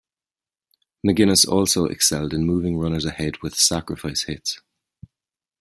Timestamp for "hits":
4.23-4.59